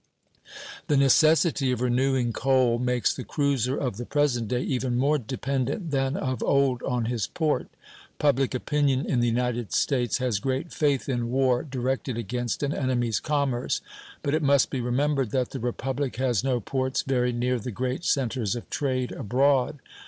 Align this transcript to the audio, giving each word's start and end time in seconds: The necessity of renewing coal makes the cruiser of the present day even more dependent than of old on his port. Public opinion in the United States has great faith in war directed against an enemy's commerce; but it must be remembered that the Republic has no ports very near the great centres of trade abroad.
The 0.87 0.97
necessity 0.97 1.71
of 1.71 1.79
renewing 1.79 2.33
coal 2.33 2.79
makes 2.79 3.13
the 3.13 3.23
cruiser 3.23 3.77
of 3.77 3.97
the 3.97 4.05
present 4.07 4.47
day 4.47 4.61
even 4.61 4.97
more 4.97 5.19
dependent 5.19 5.91
than 5.91 6.17
of 6.17 6.41
old 6.41 6.81
on 6.81 7.05
his 7.05 7.27
port. 7.27 7.67
Public 8.17 8.55
opinion 8.55 9.05
in 9.05 9.19
the 9.19 9.27
United 9.27 9.71
States 9.71 10.17
has 10.17 10.39
great 10.39 10.73
faith 10.73 11.07
in 11.07 11.29
war 11.29 11.61
directed 11.61 12.17
against 12.17 12.63
an 12.63 12.73
enemy's 12.73 13.19
commerce; 13.19 13.81
but 14.23 14.33
it 14.33 14.41
must 14.41 14.71
be 14.71 14.81
remembered 14.81 15.29
that 15.29 15.51
the 15.51 15.59
Republic 15.59 16.15
has 16.15 16.43
no 16.43 16.59
ports 16.59 17.03
very 17.03 17.31
near 17.31 17.59
the 17.59 17.69
great 17.69 18.03
centres 18.03 18.55
of 18.55 18.67
trade 18.71 19.11
abroad. 19.11 19.77